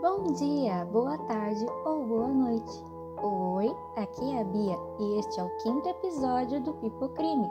[0.00, 2.84] Bom dia, boa tarde ou boa noite.
[3.20, 7.50] Oi, aqui é a Bia e este é o quinto episódio do Pipocrime,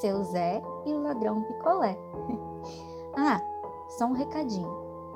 [0.00, 1.96] seu Zé e o ladrão picolé.
[3.16, 3.40] ah,
[3.90, 4.68] só um recadinho.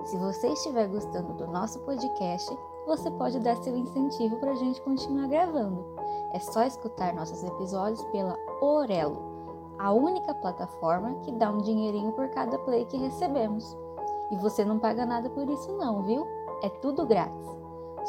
[0.04, 2.56] Se você estiver gostando do nosso podcast,
[2.86, 5.84] você pode dar seu incentivo para a gente continuar gravando.
[6.32, 9.20] É só escutar nossos episódios pela Orelo,
[9.80, 13.76] a única plataforma que dá um dinheirinho por cada play que recebemos.
[14.30, 16.37] E você não paga nada por isso não, viu?
[16.62, 17.46] É tudo grátis.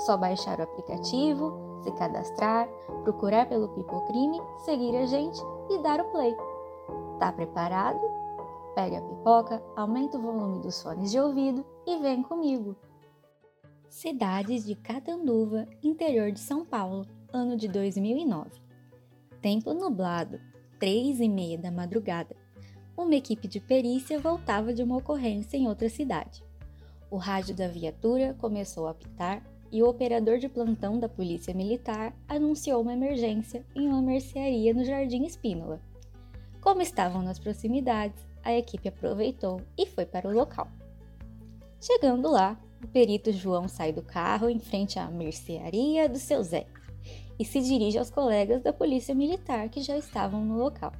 [0.05, 1.53] Só baixar o aplicativo,
[1.83, 2.67] se cadastrar,
[3.03, 6.35] procurar pelo Pipocrime, seguir a gente e dar o play.
[7.19, 7.99] Tá preparado?
[8.75, 12.75] Pega a pipoca, aumenta o volume dos fones de ouvido e vem comigo.
[13.89, 18.49] Cidades de Catanduva, interior de São Paulo, ano de 2009.
[19.41, 20.39] Tempo nublado,
[20.79, 22.35] três e meia da madrugada.
[22.95, 26.43] Uma equipe de perícia voltava de uma ocorrência em outra cidade.
[27.11, 32.13] O rádio da viatura começou a apitar e o operador de plantão da Polícia Militar
[32.27, 35.81] anunciou uma emergência em uma mercearia no Jardim Espínola.
[36.61, 40.67] Como estavam nas proximidades, a equipe aproveitou e foi para o local.
[41.81, 46.67] Chegando lá, o perito João sai do carro em frente à mercearia do seu Zé
[47.39, 50.91] e se dirige aos colegas da Polícia Militar que já estavam no local.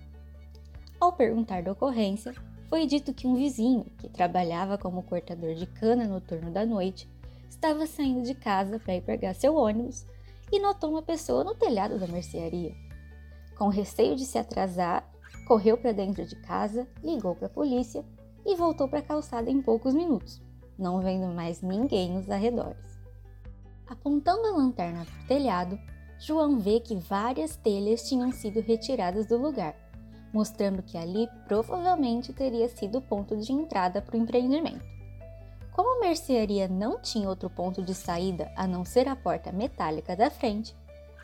[1.00, 2.34] Ao perguntar da ocorrência,
[2.70, 7.10] foi dito que um vizinho, que trabalhava como cortador de cana no turno da noite,
[7.50, 10.06] estava saindo de casa para ir pegar seu ônibus
[10.52, 12.76] e notou uma pessoa no telhado da mercearia.
[13.58, 15.10] Com receio de se atrasar,
[15.48, 18.06] correu para dentro de casa, ligou para a polícia
[18.46, 20.40] e voltou para a calçada em poucos minutos,
[20.78, 23.00] não vendo mais ninguém nos arredores.
[23.88, 25.80] Apontando a lanterna para o telhado,
[26.20, 29.89] João vê que várias telhas tinham sido retiradas do lugar
[30.34, 34.86] mostrando que ali provavelmente teria sido o ponto de entrada para o empreendimento.
[35.72, 40.16] Como a mercearia não tinha outro ponto de saída a não ser a porta metálica
[40.16, 40.76] da frente,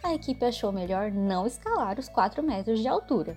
[0.03, 3.35] a equipe achou melhor não escalar os 4 metros de altura.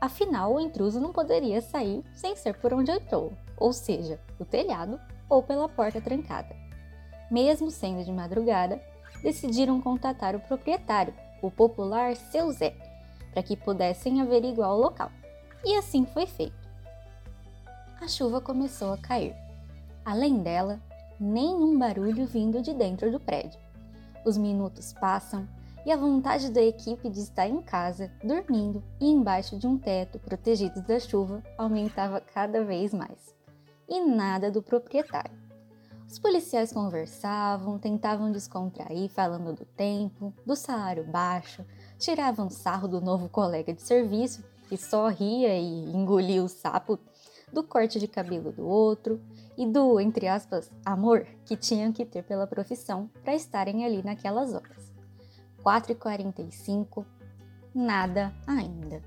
[0.00, 5.00] Afinal, o intruso não poderia sair sem ser por onde entrou, ou seja, do telhado
[5.28, 6.54] ou pela porta trancada.
[7.30, 8.80] Mesmo sendo de madrugada,
[9.22, 12.74] decidiram contatar o proprietário, o popular Seu Zé,
[13.32, 15.10] para que pudessem averiguar o local.
[15.64, 16.68] E assim foi feito.
[18.00, 19.34] A chuva começou a cair.
[20.04, 20.80] Além dela,
[21.18, 23.60] nenhum barulho vindo de dentro do prédio.
[24.24, 25.48] Os minutos passam
[25.84, 30.18] e a vontade da equipe de estar em casa, dormindo e embaixo de um teto
[30.18, 33.34] protegidos da chuva aumentava cada vez mais.
[33.88, 35.36] E nada do proprietário.
[36.06, 41.64] Os policiais conversavam, tentavam descontrair falando do tempo, do salário baixo,
[41.98, 46.98] tiravam sarro do novo colega de serviço, que só ria e engolia o sapo,
[47.52, 49.20] do corte de cabelo do outro
[49.56, 54.52] e do, entre aspas, amor que tinham que ter pela profissão para estarem ali naquelas
[54.52, 54.92] horas.
[55.64, 57.04] 4h45,
[57.74, 59.02] nada ainda.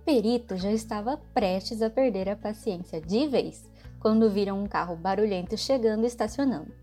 [0.00, 3.64] O perito já estava prestes a perder a paciência de vez
[4.00, 6.74] quando viram um carro barulhento chegando e estacionando.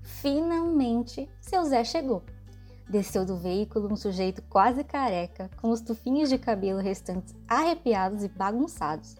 [0.00, 2.22] Finalmente, seu Zé chegou.
[2.88, 8.28] Desceu do veículo um sujeito quase careca, com os tufinhos de cabelo restantes arrepiados e
[8.28, 9.14] bagunçados,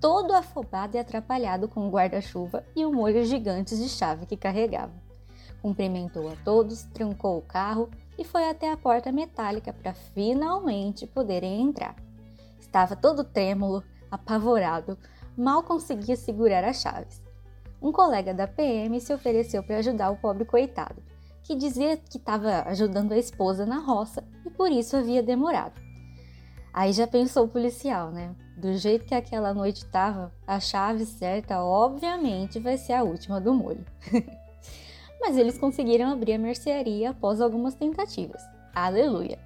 [0.00, 4.94] todo afobado e atrapalhado com o guarda-chuva e o molho gigantes de chave que carregava.
[5.60, 11.60] Cumprimentou a todos, trancou o carro e foi até a porta metálica para finalmente poderem
[11.60, 11.94] entrar.
[12.58, 14.96] Estava todo trêmulo, apavorado,
[15.36, 17.20] mal conseguia segurar as chaves.
[17.80, 21.11] Um colega da PM se ofereceu para ajudar o pobre coitado
[21.42, 25.80] que dizia que estava ajudando a esposa na roça e por isso havia demorado.
[26.72, 28.34] Aí já pensou o policial, né?
[28.56, 33.52] Do jeito que aquela noite estava, a chave certa obviamente vai ser a última do
[33.52, 33.84] molho.
[35.20, 38.42] Mas eles conseguiram abrir a mercearia após algumas tentativas.
[38.74, 39.38] Aleluia!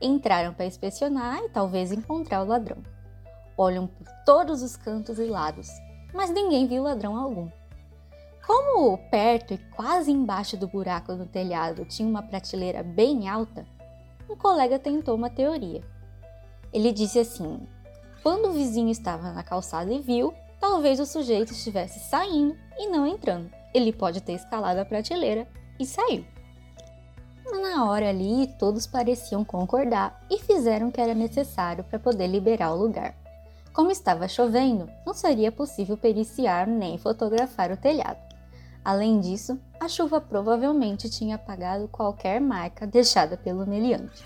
[0.00, 2.78] Entraram para inspecionar e talvez encontrar o ladrão.
[3.56, 5.68] Olham por todos os cantos e lados,
[6.14, 7.50] mas ninguém viu ladrão algum.
[8.48, 13.66] Como perto e quase embaixo do buraco do telhado tinha uma prateleira bem alta,
[14.26, 15.82] um colega tentou uma teoria.
[16.72, 17.60] Ele disse assim:
[18.22, 23.06] quando o vizinho estava na calçada e viu, talvez o sujeito estivesse saindo e não
[23.06, 23.50] entrando.
[23.74, 25.46] Ele pode ter escalado a prateleira
[25.78, 26.24] e saiu.
[27.60, 32.72] Na hora ali, todos pareciam concordar e fizeram o que era necessário para poder liberar
[32.72, 33.14] o lugar.
[33.74, 38.27] Como estava chovendo, não seria possível periciar nem fotografar o telhado.
[38.84, 44.24] Além disso, a chuva provavelmente tinha apagado qualquer marca deixada pelo meliante.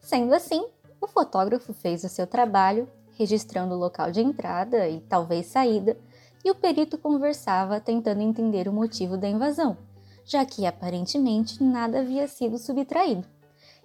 [0.00, 0.64] Sendo assim,
[1.00, 2.88] o fotógrafo fez o seu trabalho,
[3.18, 5.96] registrando o local de entrada e talvez saída,
[6.44, 9.76] e o perito conversava tentando entender o motivo da invasão,
[10.24, 13.26] já que aparentemente nada havia sido subtraído.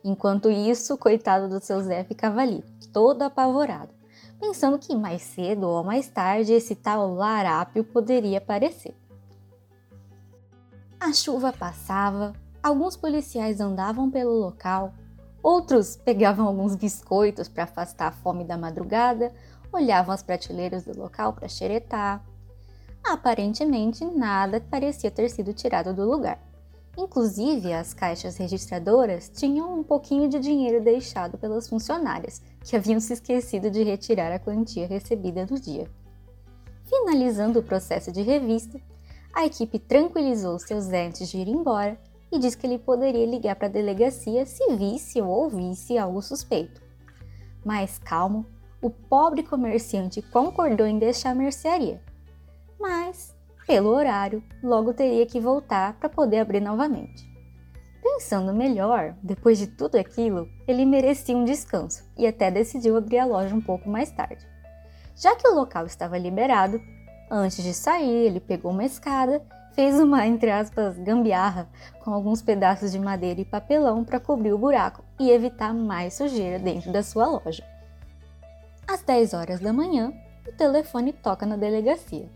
[0.04, 2.64] Enquanto isso, o coitado do seu Zé ficava ali,
[2.94, 3.90] todo apavorado,
[4.40, 8.96] pensando que mais cedo ou mais tarde esse tal larápio poderia aparecer.
[11.06, 14.92] A chuva passava, alguns policiais andavam pelo local,
[15.44, 19.32] outros pegavam alguns biscoitos para afastar a fome da madrugada,
[19.72, 22.26] olhavam as prateleiras do local para xeretar.
[23.04, 26.40] Aparentemente, nada parecia ter sido tirado do lugar.
[26.98, 33.14] Inclusive, as caixas registradoras tinham um pouquinho de dinheiro deixado pelas funcionárias, que haviam se
[33.14, 35.88] esquecido de retirar a quantia recebida no dia.
[36.84, 38.82] Finalizando o processo de revista,
[39.36, 42.00] a equipe tranquilizou seus antes de ir embora
[42.32, 46.82] e disse que ele poderia ligar para a delegacia se visse ou ouvisse algo suspeito.
[47.64, 48.46] Mais calmo,
[48.82, 52.02] o pobre comerciante concordou em deixar a mercearia,
[52.80, 53.36] mas,
[53.68, 57.26] pelo horário, logo teria que voltar para poder abrir novamente.
[58.02, 63.26] Pensando melhor, depois de tudo aquilo, ele merecia um descanso e até decidiu abrir a
[63.26, 64.48] loja um pouco mais tarde.
[65.16, 66.80] Já que o local estava liberado,
[67.30, 69.42] antes de sair, ele pegou uma escada,
[69.74, 71.68] fez uma, entre aspas, gambiarra
[72.00, 76.58] com alguns pedaços de madeira e papelão para cobrir o buraco e evitar mais sujeira
[76.58, 77.64] dentro da sua loja.
[78.88, 80.14] Às 10 horas da manhã,
[80.48, 82.30] o telefone toca na delegacia.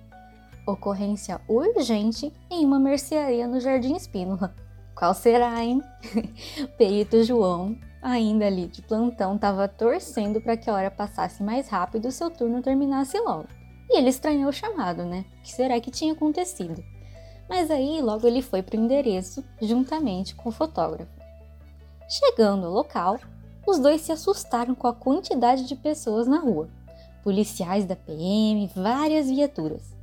[0.67, 4.53] Ocorrência urgente em uma mercearia no Jardim Espínola.
[4.95, 5.81] Qual será, hein?
[6.77, 12.07] Perito João, ainda ali de plantão, estava torcendo para que a hora passasse mais rápido
[12.07, 13.58] e seu turno terminasse logo.
[13.89, 15.25] E ele estranhou o chamado, né?
[15.39, 16.83] O que será que tinha acontecido?
[17.49, 21.11] Mas aí logo ele foi para o endereço, juntamente com o fotógrafo.
[22.07, 23.19] Chegando ao local,
[23.65, 26.69] os dois se assustaram com a quantidade de pessoas na rua.
[27.23, 29.95] Policiais da PM, várias viaturas.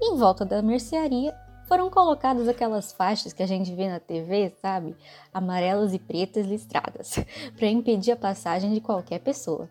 [0.00, 1.34] Em volta da mercearia
[1.66, 4.96] foram colocadas aquelas faixas que a gente vê na TV, sabe?
[5.32, 7.14] Amarelas e pretas listradas,
[7.56, 9.68] para impedir a passagem de qualquer pessoa.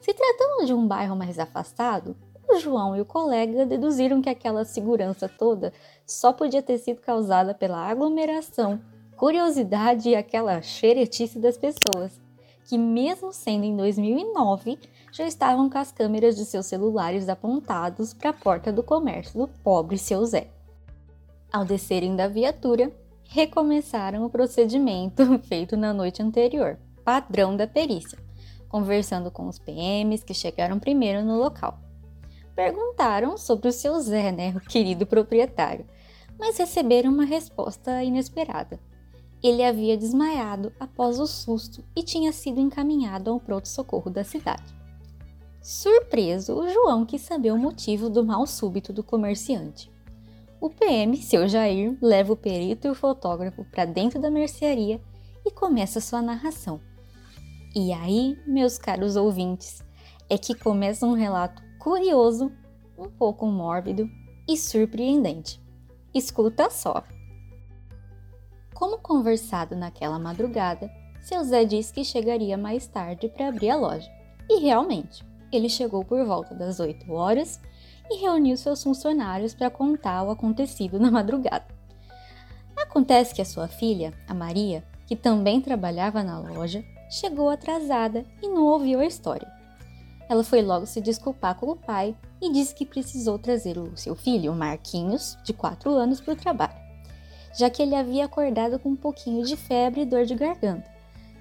[0.00, 2.16] Se tratando de um bairro mais afastado,
[2.58, 5.72] João e o colega deduziram que aquela segurança toda
[6.06, 8.80] só podia ter sido causada pela aglomeração,
[9.16, 12.20] curiosidade e aquela xeretice das pessoas
[12.64, 14.78] que, mesmo sendo em 2009,
[15.12, 19.48] já estavam com as câmeras de seus celulares apontados para a porta do comércio do
[19.48, 20.48] pobre seu Zé.
[21.52, 22.90] Ao descerem da viatura,
[23.28, 28.18] recomeçaram o procedimento feito na noite anterior, padrão da perícia,
[28.68, 31.78] conversando com os PMs que chegaram primeiro no local.
[32.54, 35.86] Perguntaram sobre o seu Zé, né, o querido proprietário,
[36.38, 38.78] mas receberam uma resposta inesperada.
[39.42, 44.74] Ele havia desmaiado após o susto e tinha sido encaminhado ao pronto-socorro da cidade.
[45.60, 49.90] Surpreso, o João quis saber o motivo do mal súbito do comerciante.
[50.60, 55.00] O PM, seu Jair, leva o perito e o fotógrafo para dentro da mercearia
[55.44, 56.80] e começa sua narração.
[57.74, 59.82] E aí, meus caros ouvintes,
[60.28, 62.52] é que começa um relato curioso,
[62.96, 64.08] um pouco mórbido
[64.48, 65.60] e surpreendente.
[66.14, 67.02] Escuta só.
[68.72, 70.88] Como conversado naquela madrugada,
[71.20, 74.08] seu Zé disse que chegaria mais tarde para abrir a loja.
[74.48, 77.60] E realmente, ele chegou por volta das 8 horas
[78.08, 81.66] e reuniu seus funcionários para contar o acontecido na madrugada.
[82.76, 88.46] Acontece que a sua filha, a Maria, que também trabalhava na loja, chegou atrasada e
[88.46, 89.61] não ouviu a história.
[90.32, 94.14] Ela foi logo se desculpar com o pai e disse que precisou trazer o seu
[94.14, 96.82] filho, Marquinhos, de 4 anos, para o trabalho
[97.54, 100.90] já que ele havia acordado com um pouquinho de febre e dor de garganta.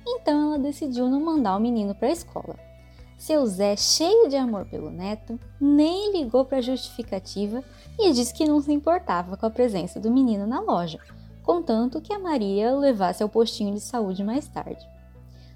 [0.06, 2.60] Então ela decidiu não mandar o menino para a escola.
[3.18, 7.64] Seu Zé, cheio de amor pelo neto, nem ligou para a justificativa
[8.00, 11.00] e disse que não se importava com a presença do menino na loja,
[11.44, 14.84] contanto que a Maria o levasse ao postinho de saúde mais tarde.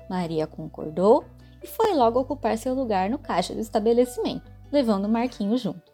[0.07, 1.25] Maria concordou
[1.65, 5.91] e foi logo ocupar seu lugar no caixa do estabelecimento, levando Marquinho junto.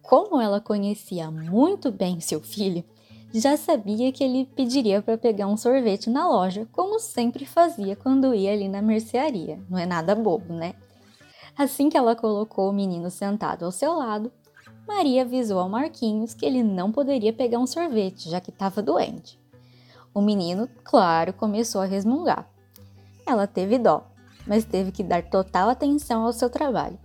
[0.00, 2.84] Como ela conhecia muito bem seu filho,
[3.34, 8.32] já sabia que ele pediria para pegar um sorvete na loja, como sempre fazia quando
[8.32, 9.58] ia ali na mercearia.
[9.68, 10.74] Não é nada bobo, né?
[11.58, 14.30] Assim que ela colocou o menino sentado ao seu lado,
[14.86, 19.40] Maria avisou ao Marquinhos que ele não poderia pegar um sorvete, já que estava doente.
[20.14, 22.48] O menino, claro, começou a resmungar.
[23.26, 24.11] Ela teve dó,
[24.46, 26.98] mas teve que dar total atenção ao seu trabalho.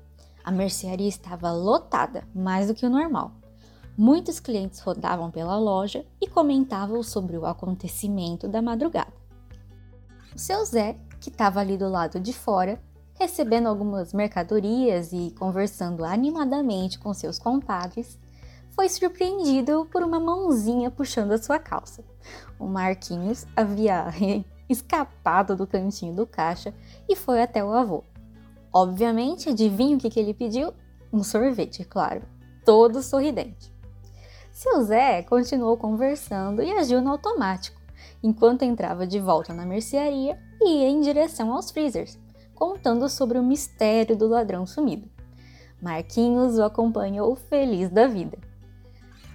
[0.43, 3.31] A mercearia estava lotada, mais do que o normal.
[3.97, 9.13] Muitos clientes rodavam pela loja e comentavam sobre o acontecimento da madrugada.
[10.35, 12.79] O seu Zé, que estava ali do lado de fora,
[13.15, 18.19] recebendo algumas mercadorias e conversando animadamente com seus compadres,
[18.69, 22.03] foi surpreendido por uma mãozinha puxando a sua calça.
[22.59, 24.05] O Marquinhos havia
[24.69, 26.73] escapado do cantinho do caixa
[27.07, 28.03] e foi até o avô.
[28.73, 30.73] Obviamente, adivinha o que, que ele pediu?
[31.11, 32.21] Um sorvete, claro,
[32.65, 33.73] todo sorridente.
[34.51, 37.79] Seu Zé continuou conversando e agiu no automático,
[38.23, 42.17] enquanto entrava de volta na mercearia e ia em direção aos freezers,
[42.55, 45.07] contando sobre o mistério do ladrão sumido.
[45.81, 48.37] Marquinhos o acompanhou feliz da vida.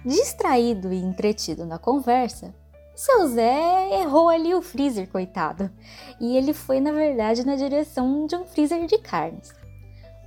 [0.05, 2.53] Distraído e entretido na conversa,
[2.95, 5.69] seu Zé errou ali o freezer, coitado,
[6.19, 9.51] e ele foi, na verdade, na direção de um freezer de carnes.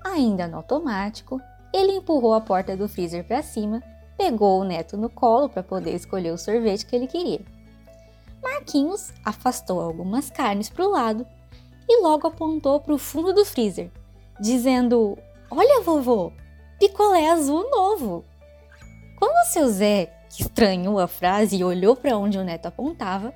[0.05, 1.41] Ainda no automático,
[1.73, 3.83] ele empurrou a porta do freezer para cima,
[4.17, 7.41] pegou o neto no colo para poder escolher o sorvete que ele queria.
[8.43, 11.27] Marquinhos afastou algumas carnes para o lado
[11.89, 13.91] e logo apontou para o fundo do freezer,
[14.41, 15.17] dizendo:
[15.51, 16.33] Olha, vovô,
[16.79, 18.25] picolé azul novo.
[19.19, 23.33] Quando seu Zé estranhou a frase e olhou para onde o neto apontava,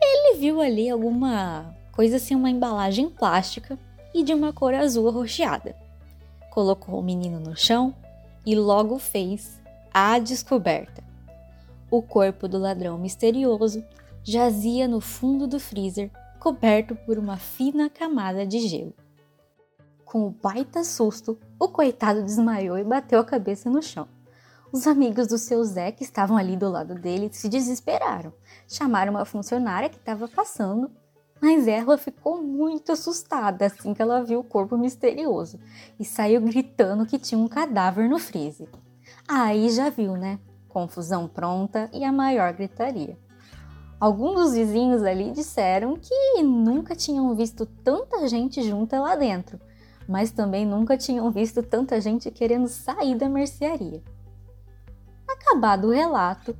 [0.00, 3.78] ele viu ali alguma coisa assim, uma embalagem plástica
[4.14, 5.76] e de uma cor azul arroxeada.
[6.50, 7.94] Colocou o menino no chão
[8.44, 9.60] e logo fez
[9.92, 11.02] a descoberta.
[11.90, 13.84] O corpo do ladrão misterioso
[14.22, 18.94] jazia no fundo do freezer, coberto por uma fina camada de gelo.
[20.04, 24.08] Com o baita susto, o coitado desmaiou e bateu a cabeça no chão.
[24.72, 28.32] Os amigos do seu Zé, que estavam ali do lado dele, se desesperaram.
[28.68, 30.88] Chamaram uma funcionária que estava passando,
[31.42, 35.58] mas ela ficou muito assustada assim que ela viu o corpo misterioso
[35.98, 38.68] e saiu gritando que tinha um cadáver no freezer.
[39.26, 40.38] Aí já viu, né?
[40.68, 43.18] Confusão pronta e a maior gritaria.
[43.98, 49.58] Alguns dos vizinhos ali disseram que nunca tinham visto tanta gente junta lá dentro,
[50.08, 54.00] mas também nunca tinham visto tanta gente querendo sair da mercearia.
[55.32, 56.56] Acabado o relato,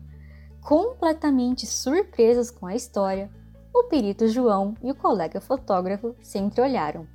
[0.61, 3.29] completamente surpresos com a história,
[3.75, 7.07] o perito João e o colega fotógrafo se entreolharam,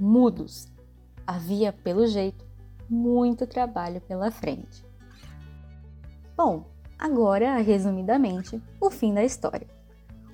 [0.00, 0.68] mudos.
[1.24, 2.44] Havia, pelo jeito,
[2.90, 4.84] muito trabalho pela frente.
[6.36, 6.64] Bom,
[6.98, 9.68] agora, resumidamente, o fim da história.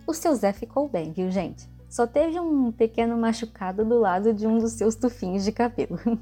[0.07, 1.71] O seu Zé ficou bem, viu, gente?
[1.89, 5.99] Só teve um pequeno machucado do lado de um dos seus tufinhos de cabelo.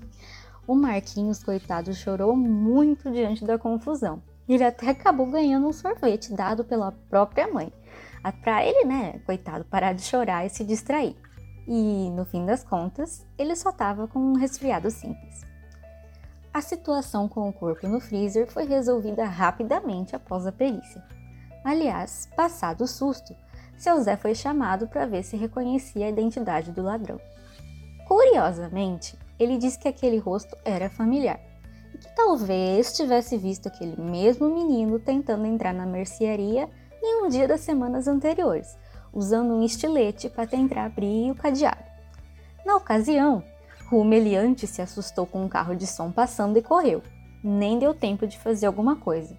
[0.67, 4.23] O Marquinhos, coitado, chorou muito diante da confusão
[4.55, 7.73] ele até acabou ganhando um sorvete dado pela própria mãe.
[8.43, 11.17] Para ele, né, coitado, parar de chorar e se distrair.
[11.67, 15.43] E no fim das contas, ele só estava com um resfriado simples.
[16.53, 21.03] A situação com o corpo no freezer foi resolvida rapidamente após a perícia.
[21.65, 23.37] Aliás, passado o susto,
[23.79, 27.21] seu Zé foi chamado para ver se reconhecia a identidade do ladrão.
[28.09, 31.50] Curiosamente, ele disse que aquele rosto era familiar
[31.99, 36.69] que talvez tivesse visto aquele mesmo menino tentando entrar na mercearia
[37.03, 38.77] em um dia das semanas anteriores,
[39.13, 41.83] usando um estilete para tentar abrir o cadeado.
[42.65, 43.43] Na ocasião,
[43.91, 44.05] o
[44.67, 47.03] se assustou com um carro de som passando e correu.
[47.43, 49.37] Nem deu tempo de fazer alguma coisa.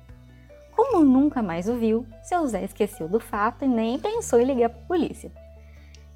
[0.75, 4.69] Como nunca mais o viu, seu Zé esqueceu do fato e nem pensou em ligar
[4.69, 5.31] para a polícia.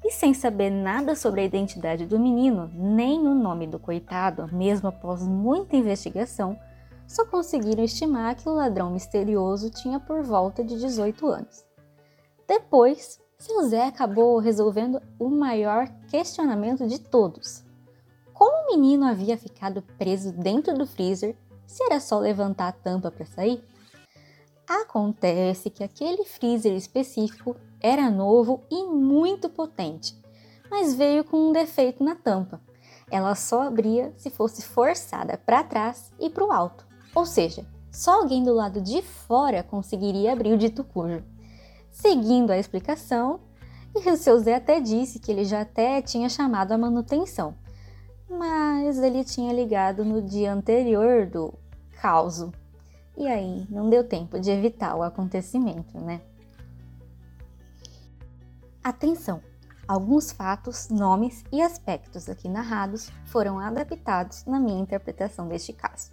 [0.06, 4.86] E sem saber nada sobre a identidade do menino, nem o nome do coitado, mesmo
[4.88, 6.56] após muita investigação,
[7.08, 11.66] só conseguiram estimar que o ladrão misterioso tinha por volta de 18 anos.
[12.46, 17.64] Depois, seu Zé acabou resolvendo o maior questionamento de todos.
[18.32, 21.36] Como o menino havia ficado preso dentro do freezer
[21.66, 23.60] se era só levantar a tampa para sair?
[24.68, 30.20] Acontece que aquele freezer específico era novo e muito potente,
[30.68, 32.60] mas veio com um defeito na tampa.
[33.08, 38.20] Ela só abria se fosse forçada para trás e para o alto, ou seja, só
[38.20, 41.22] alguém do lado de fora conseguiria abrir o dito cujo.
[41.88, 43.40] Seguindo a explicação,
[43.94, 47.54] e o seu Zé até disse que ele já até tinha chamado a manutenção,
[48.28, 51.54] mas ele tinha ligado no dia anterior do
[52.02, 52.44] caos.
[53.16, 56.20] E aí não deu tempo de evitar o acontecimento, né?
[58.84, 59.40] Atenção!
[59.88, 66.10] Alguns fatos, nomes e aspectos aqui narrados foram adaptados na minha interpretação deste caso.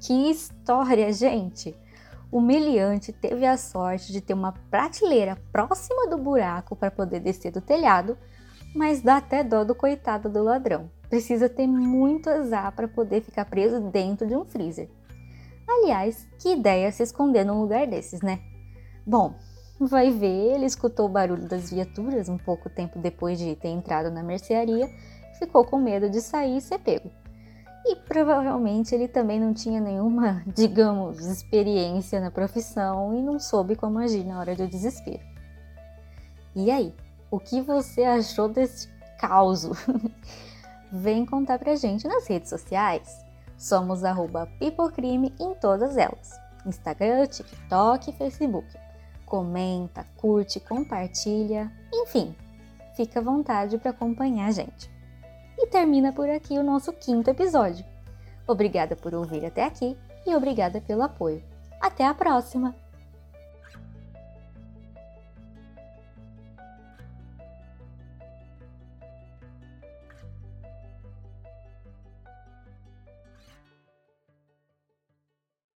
[0.00, 1.76] Que história, gente!
[2.32, 7.52] O meliante teve a sorte de ter uma prateleira próxima do buraco para poder descer
[7.52, 8.18] do telhado,
[8.74, 10.90] mas dá até dó do coitado do ladrão.
[11.08, 14.88] Precisa ter muito azar para poder ficar preso dentro de um freezer.
[15.68, 18.40] Aliás, que ideia se esconder num lugar desses, né?
[19.06, 19.34] Bom,
[19.84, 24.12] Vai ver, ele escutou o barulho das viaturas um pouco tempo depois de ter entrado
[24.12, 24.88] na mercearia,
[25.40, 27.10] ficou com medo de sair e ser pego.
[27.84, 33.98] e provavelmente ele também não tinha nenhuma, digamos, experiência na profissão e não soube como
[33.98, 35.24] agir na hora do desespero.
[36.54, 36.94] E aí,
[37.28, 38.88] o que você achou desse
[39.18, 39.68] caos?
[40.92, 43.21] Vem contar pra gente nas redes sociais.
[43.62, 44.02] Somos
[44.58, 46.32] Pipocrime em todas elas:
[46.66, 48.66] Instagram, TikTok e Facebook.
[49.24, 52.34] Comenta, curte, compartilha, enfim,
[52.96, 54.90] fica à vontade para acompanhar a gente.
[55.56, 57.84] E termina por aqui o nosso quinto episódio.
[58.48, 61.40] Obrigada por ouvir até aqui e obrigada pelo apoio.
[61.80, 62.81] Até a próxima!